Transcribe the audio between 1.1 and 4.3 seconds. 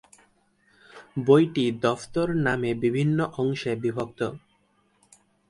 বইটি "দফতর" নামে বিভিন্ন অংশে বিভক্ত।